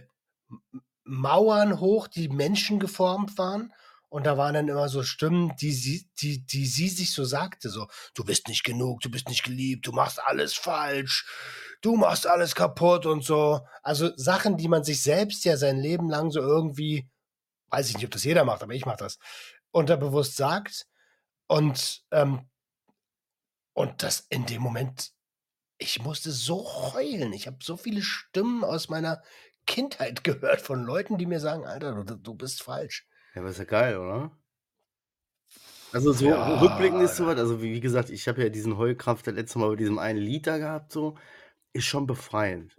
[1.03, 3.73] Mauern hoch, die Menschen geformt waren.
[4.17, 7.69] Und da waren dann immer so Stimmen, die sie, die, die sie sich so sagte,
[7.69, 11.27] so, du bist nicht genug, du bist nicht geliebt, du machst alles falsch,
[11.83, 13.59] du machst alles kaputt und so.
[13.83, 17.07] Also Sachen, die man sich selbst ja sein Leben lang so irgendwie,
[17.67, 19.19] weiß ich nicht, ob das jeder macht, aber ich mache das,
[19.69, 20.87] unterbewusst sagt.
[21.45, 22.49] Und, ähm,
[23.73, 25.11] und das in dem Moment,
[25.77, 27.33] ich musste so heulen.
[27.33, 29.21] Ich habe so viele Stimmen aus meiner
[29.67, 33.05] Kindheit gehört von Leuten, die mir sagen, Alter, du, du bist falsch.
[33.37, 34.31] Ja, aber ist ja geil, oder?
[35.93, 39.27] Also so Ja, rückblickend ist sowas, also wie, wie gesagt, ich habe ja diesen Heulkraft
[39.27, 41.15] das letzte Mal bei diesem einen Lied da gehabt, so,
[41.71, 42.75] ist schon befreiend.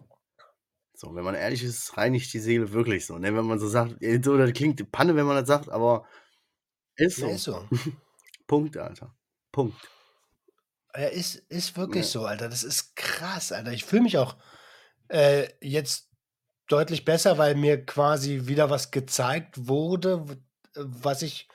[0.95, 3.19] So, wenn man ehrlich ist, reinigt die Seele wirklich so.
[3.19, 3.37] Ne?
[3.37, 6.09] Wenn man so sagt, äh, so, das klingt Panne, wenn man das sagt, aber
[6.97, 7.31] ist Ja, so.
[7.31, 7.69] ist so.
[8.49, 9.15] Punkt, Alter.
[9.53, 9.89] Punkt.
[10.97, 12.11] Ja, ist, ist wirklich Ja.
[12.11, 12.49] so, Alter.
[12.49, 13.71] Das ist krass, Alter.
[13.73, 14.37] Ich fühle mich auch
[15.09, 16.09] äh, jetzt
[16.69, 20.27] deutlich besser, weil mir quasi wieder was gezeigt wurde,
[20.79, 21.49] was ich,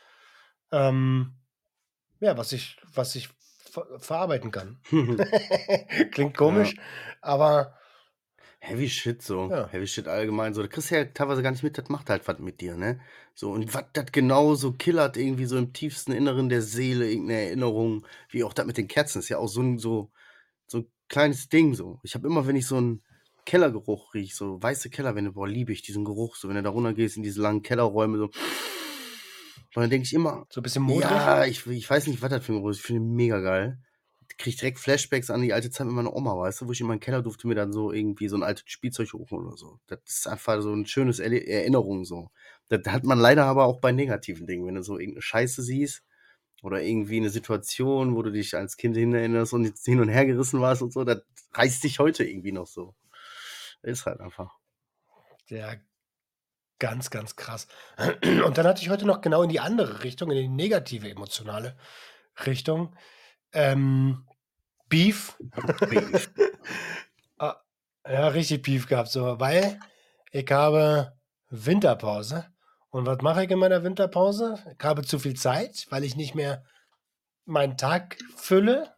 [0.72, 1.34] ähm,
[2.20, 3.30] ja, was ich, was ich
[3.72, 4.80] ver verarbeiten kann.
[6.12, 6.76] Klingt komisch,
[7.22, 7.76] aber
[8.66, 9.50] Heavy Shit so.
[9.50, 9.68] Ja.
[9.68, 10.62] Heavy Shit allgemein so.
[10.62, 13.02] Da kriegst du ja teilweise gar nicht mit, das macht halt was mit dir, ne?
[13.36, 17.42] So, und was das genau so killert, irgendwie so im tiefsten Inneren der Seele, irgendeine
[17.42, 20.12] Erinnerung, wie auch das mit den Kerzen, ist ja auch so ein, so,
[20.66, 22.00] so ein kleines Ding so.
[22.04, 23.04] Ich habe immer, wenn ich so einen
[23.46, 27.18] Kellergeruch riech, so weiße Kellerwände, boah, liebe ich diesen Geruch, so wenn du da runtergehst
[27.18, 28.30] in diese langen Kellerräume, so.
[29.76, 31.10] Und dann denke ich immer, so ein bisschen modrig.
[31.10, 32.78] ja, ich, ich weiß nicht, was das für ein Geruch ist.
[32.78, 33.80] Ich finde ihn mega geil.
[34.38, 36.88] Krieg direkt Flashbacks an die alte Zeit mit meiner Oma, weißt du, wo ich in
[36.88, 39.80] meinen Keller durfte mir dann so irgendwie so ein altes Spielzeug holen oder so.
[39.88, 42.32] Das ist einfach so ein schönes Erinnerung so.
[42.70, 46.04] Das hat man leider aber auch bei negativen Dingen, wenn du so irgendeine Scheiße siehst
[46.62, 50.10] oder irgendwie eine Situation, wo du dich als Kind hin erinnerst und jetzt hin und
[50.10, 51.22] her gerissen warst und so, das
[51.54, 52.96] reißt dich heute irgendwie noch so.
[53.82, 54.58] Ist halt einfach.
[55.50, 55.76] Ja,
[56.80, 57.68] ganz, ganz krass.
[58.46, 61.78] Und dann hatte ich heute noch genau in die andere Richtung, in die negative emotionale
[62.46, 62.96] Richtung.
[63.52, 64.28] Ähm,
[64.90, 65.38] Beef.
[65.90, 66.32] Beef.
[67.40, 67.58] Ah,
[68.08, 69.80] ja, richtig Beef gehabt, so, weil
[70.32, 71.14] ich habe
[71.50, 72.46] Winterpause.
[72.90, 74.64] Und was mache ich in meiner Winterpause?
[74.72, 76.64] Ich habe zu viel Zeit, weil ich nicht mehr
[77.46, 78.96] meinen Tag fülle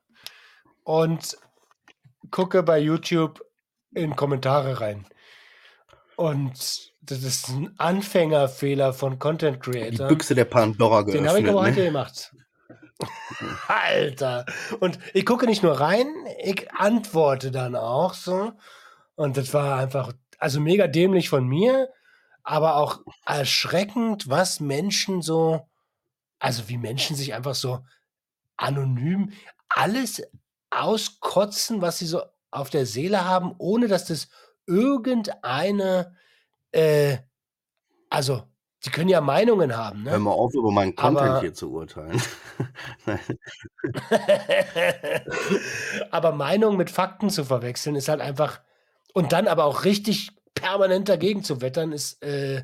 [0.84, 1.38] und
[2.30, 3.42] gucke bei YouTube
[3.94, 5.08] in Kommentare rein.
[6.16, 10.08] Und das ist ein Anfängerfehler von Content Die Creators.
[10.08, 11.86] Büchse der Pandora Den habe ich geöffnet, aber heute ne?
[11.86, 12.36] gemacht.
[13.68, 14.46] Alter.
[14.80, 16.08] Und ich gucke nicht nur rein,
[16.44, 18.54] ich antworte dann auch so.
[19.16, 21.90] Und das war einfach, also mega dämlich von mir,
[22.44, 25.68] aber auch erschreckend, was Menschen so,
[26.40, 27.80] also wie Menschen sich einfach so
[28.58, 29.32] anonym
[29.68, 30.24] alles
[30.70, 34.30] auskotzen, was sie so auf der Seele haben, ohne dass das
[34.68, 36.16] irgendeine,
[36.72, 37.18] äh,
[38.10, 38.44] also
[38.84, 40.20] die können ja Meinungen haben, Hör ne?
[40.20, 42.22] mal auf, über meinen Content Aber- hier zu urteilen.
[46.12, 48.62] Aber Meinung mit Fakten zu verwechseln, ist halt einfach.
[49.14, 52.64] Und dann aber auch richtig permanent dagegen zu wettern, ist, äh,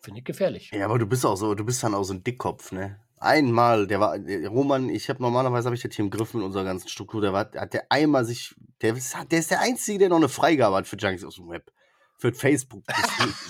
[0.00, 0.70] finde ich gefährlich.
[0.72, 3.00] Ja, aber du bist auch so, du bist dann auch so ein Dickkopf, ne?
[3.22, 6.42] Einmal, der war, der Roman, ich habe normalerweise habe ich das hier im Griff mit
[6.42, 10.00] unserer ganzen Struktur, der war, hat der einmal sich, der ist, der ist der Einzige,
[10.00, 11.70] der noch eine Freigabe hat für Junkies aus dem Web.
[12.18, 12.84] Für Facebook.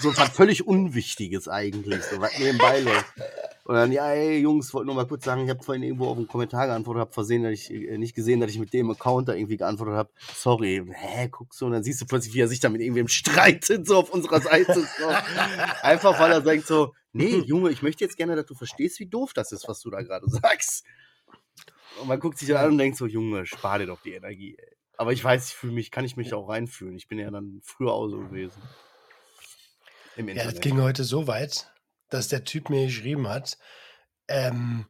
[0.01, 3.07] So was völlig Unwichtiges eigentlich, so was nebenbei läuft.
[3.65, 6.17] Und dann, ja, ey, Jungs, wollte nur mal kurz sagen, ich habe vorhin irgendwo auf
[6.17, 9.29] einen Kommentar geantwortet, habe versehen, dass ich äh, nicht gesehen, dass ich mit dem Account
[9.29, 10.11] da irgendwie geantwortet habe.
[10.35, 13.07] Sorry, hä, guckst du, und dann siehst du plötzlich, wie er sich da mit irgendwem
[13.07, 14.75] streitet, so auf unserer Seite.
[14.75, 15.09] So.
[15.83, 19.07] Einfach weil er sagt so, nee, Junge, ich möchte jetzt gerne, dass du verstehst, wie
[19.07, 20.85] doof das ist, was du da gerade sagst.
[22.01, 24.57] Und man guckt sich dann an und denkt so, Junge, spar dir doch die Energie,
[24.59, 24.77] ey.
[24.99, 26.97] Aber ich weiß, ich fühle mich, kann ich mich auch reinfühlen.
[26.97, 28.61] Ich bin ja dann früher auch so gewesen.
[30.17, 30.57] Im Ja, Internet.
[30.57, 31.72] das ging heute so weit,
[32.13, 33.59] dass der Typ mir geschrieben hat,
[34.29, 34.87] ähm,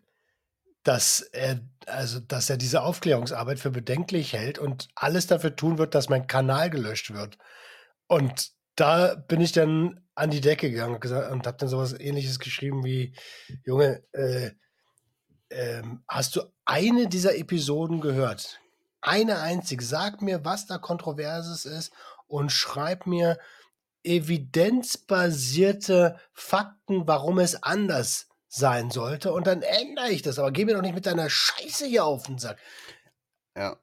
[0.82, 5.94] dass er, also, dass er diese Aufklärungsarbeit für bedenklich hält und alles dafür tun wird,
[5.94, 7.38] dass mein Kanal gelöscht wird.
[8.08, 12.85] Und da bin ich dann an die Decke gegangen und, habe dann sowas ähnliches geschrieben
[12.85, 13.14] wie,
[13.64, 14.50] Junge, äh,
[15.50, 18.61] ähm, hast du eine dieser Episoden gehört?
[19.00, 19.85] Eine einzige.
[19.85, 21.92] Sag mir, was da Kontroverses ist
[22.26, 23.38] und schreib mir
[24.04, 29.32] evidenzbasierte Fakten, warum es anders sein sollte.
[29.32, 30.38] Und dann ändere ich das.
[30.38, 32.58] Aber geh mir doch nicht mit deiner Scheiße hier auf den Sack.
[33.56, 33.78] Ja.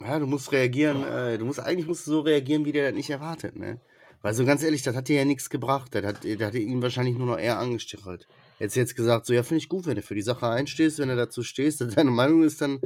[0.00, 2.94] Ja, du musst reagieren, äh, du musst eigentlich musst du so reagieren, wie der das
[2.94, 3.80] nicht erwartet, ne?
[4.22, 5.92] Weil so ganz ehrlich, das hat dir ja nichts gebracht.
[5.94, 8.28] Das hat, das hat ihn wahrscheinlich nur noch eher angestachelt.
[8.60, 11.08] Jetzt jetzt gesagt, so ja, finde ich gut, wenn du für die Sache einstehst, wenn
[11.08, 12.80] du dazu stehst, dass deine Meinung ist, dann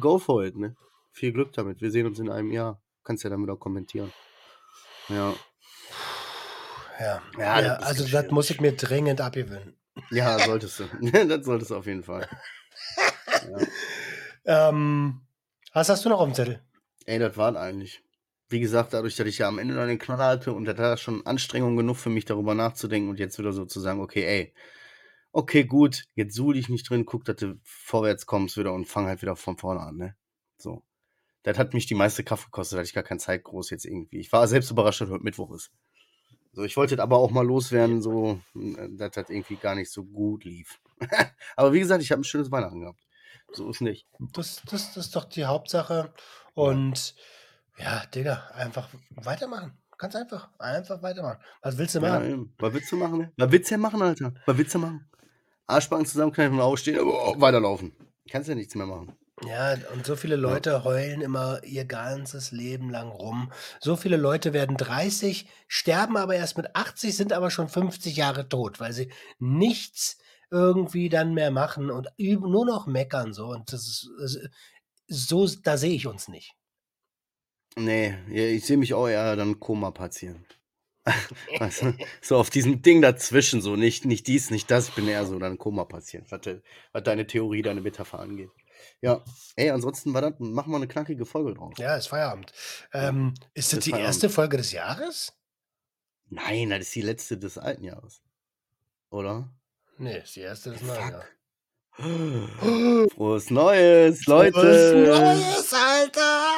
[0.00, 0.76] go for it, ne?
[1.12, 1.80] Viel Glück damit.
[1.80, 2.80] Wir sehen uns in einem Jahr.
[3.04, 4.12] Kannst ja damit auch kommentieren.
[5.08, 5.34] Ja.
[6.98, 9.76] Ja, Ja, ja, das also das muss ich mir dringend abgewöhnen.
[10.10, 10.84] Ja, solltest du.
[11.28, 12.28] das solltest du auf jeden Fall.
[14.46, 14.68] Ja.
[14.68, 15.20] Ähm,
[15.74, 16.62] was hast du noch auf dem Zettel?
[17.04, 18.02] Ey, das war eigentlich.
[18.48, 20.96] Wie gesagt, dadurch, dass ich ja am Ende noch den Knaller hatte und das war
[20.96, 24.54] schon Anstrengung genug für mich, darüber nachzudenken und jetzt wieder so zu sagen, okay, ey,
[25.32, 29.06] okay, gut, jetzt suhl dich nicht drin, guck, dass du vorwärts kommst wieder und fang
[29.06, 30.16] halt wieder von vorne an, ne?
[30.56, 30.84] So.
[31.42, 33.84] Das hat mich die meiste Kraft gekostet, da hatte ich gar keine Zeit groß jetzt
[33.84, 34.20] irgendwie.
[34.20, 35.70] Ich war selbst überrascht, dass heute Mittwoch ist.
[36.54, 40.04] So, ich wollte aber auch mal loswerden, so, äh, dass das irgendwie gar nicht so
[40.04, 40.80] gut lief.
[41.56, 43.00] aber wie gesagt, ich habe ein schönes Weihnachten gehabt.
[43.52, 44.06] So ist nicht.
[44.32, 46.12] Das, das, das ist doch die Hauptsache.
[46.54, 47.14] Und
[47.78, 49.76] ja, Digga, einfach weitermachen.
[49.98, 50.48] Ganz einfach.
[50.58, 51.38] Einfach weitermachen.
[51.62, 52.30] Was willst du Ja, machen?
[52.30, 52.54] eben.
[52.58, 53.32] Was willst du machen?
[53.36, 54.34] Was willst du machen, Alter?
[54.46, 55.08] Was willst du machen?
[55.66, 57.92] Arschbacken zusammenkneifen und aufstehen, aber weiterlaufen.
[58.30, 59.16] Kannst ja nichts mehr machen.
[59.48, 63.52] Ja, und so viele Leute heulen immer ihr ganzes Leben lang rum.
[63.80, 68.48] So viele Leute werden 30, sterben aber erst mit 80, sind aber schon 50 Jahre
[68.48, 70.18] tot, weil sie nichts
[70.50, 73.46] irgendwie dann mehr machen und nur noch meckern so.
[73.48, 76.54] Und das ist, ist so, da sehe ich uns nicht.
[77.76, 80.60] Nee, ja, ich sehe mich auch eher dann Koma-Patient.
[81.58, 81.92] weißt du?
[82.22, 84.88] So auf diesem Ding dazwischen, so nicht, nicht dies, nicht das.
[84.88, 88.50] Ich bin eher so dann Koma-Patient, was, de- was deine Theorie, deine Metapher angeht.
[89.00, 89.22] Ja,
[89.56, 91.74] ey, ansonsten war das, machen wir eine knackige Folge draus.
[91.78, 92.52] Ja, ist Feierabend.
[92.92, 94.06] Ähm, ist das Ist die Feierabend.
[94.08, 95.32] erste Folge des Jahres?
[96.30, 98.22] Nein, das ist die letzte des alten Jahres.
[99.10, 99.52] Oder?
[99.98, 101.24] Nee, ist die erste des neuen Jahres.
[103.14, 104.56] Frohes Neues, Leute!
[104.56, 106.50] Was Neues, Alter!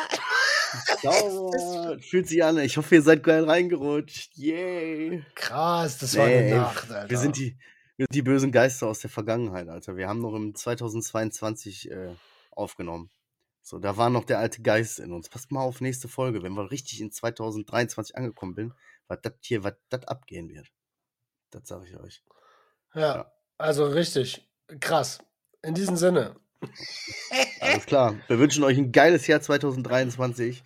[2.00, 2.58] Fühlt sich an.
[2.58, 4.30] Ich hoffe, ihr seid geil reingerutscht.
[4.36, 5.24] Yay.
[5.34, 7.10] Krass, das war Nee, eine Nacht, Alter.
[7.10, 7.58] Wir sind, die,
[7.96, 9.96] wir sind die bösen Geister aus der Vergangenheit, Alter.
[9.96, 12.14] Wir haben noch im 2022 äh,
[12.50, 13.11] aufgenommen.
[13.62, 15.28] So, da war noch der alte Geist in uns.
[15.28, 18.72] Passt mal auf nächste Folge, wenn wir richtig in 2023 angekommen sind,
[19.09, 20.68] was das hier, was das abgehen wird.
[21.50, 22.22] Das sage ich euch.
[22.94, 23.32] Ja, Ja.
[23.59, 24.48] also richtig.
[24.80, 25.18] Krass.
[25.62, 26.37] In diesem Sinne.
[27.61, 28.16] Alles klar.
[28.28, 30.62] Wir wünschen euch ein geiles Jahr 2023.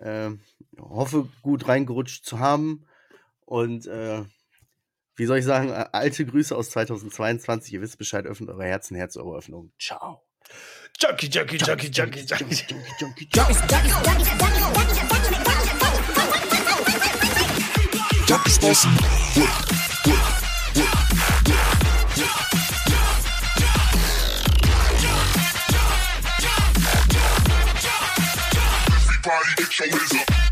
[0.00, 0.40] Ähm,
[0.78, 2.86] hoffe, gut reingerutscht zu haben.
[3.44, 4.24] Und äh,
[5.16, 7.72] wie soll ich sagen, äh, alte Grüße aus 2022.
[7.74, 9.72] Ihr wisst Bescheid, öffnet eure Herzen, Herz eure Öffnung.
[9.78, 10.22] Ciao.
[10.98, 13.28] Junkie, Junkie, Junkie, Junkie, Junkie.
[18.26, 18.90] Junkie, Bossen.
[29.24, 30.49] Everybody get your up.